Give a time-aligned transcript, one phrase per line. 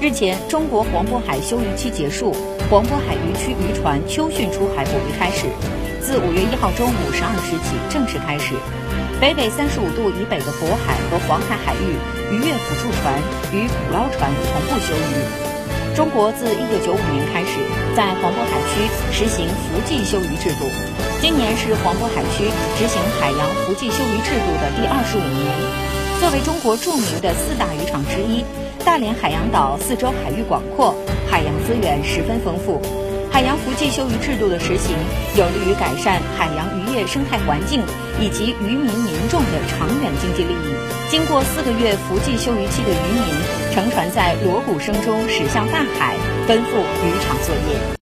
[0.00, 2.32] 日前，中国黄渤海休渔期结束，
[2.70, 5.44] 黄渤海渔区渔船秋汛出海捕鱼开始，
[6.00, 8.56] 自五月一号中午十二时起正式开始。
[9.20, 12.00] 北纬三十五度以北的渤海和黄海海域，
[12.32, 13.12] 渔业辅助船
[13.52, 15.12] 与捕捞船同步休渔。
[15.92, 17.60] 中国自一九九五年开始
[17.92, 20.64] 在黄渤海区实行伏季休渔制度，
[21.20, 22.48] 今年是黄渤海区
[22.80, 25.44] 执行海洋伏季休渔制度的第二十五年。
[26.24, 28.40] 作为中国著名的四大渔场之一。
[28.84, 30.94] 大连海洋岛四周海域广阔，
[31.30, 32.80] 海洋资源十分丰富。
[33.30, 34.96] 海洋伏季休渔制度的实行，
[35.36, 37.80] 有利于改善海洋渔业生态环境
[38.20, 40.74] 以及渔民民众的长远经济利益。
[41.08, 46.16] 经过四个月伏季休渔期的渔民，乘船在锣鼓声中驶向大海，
[46.48, 47.96] 奔赴渔场作业。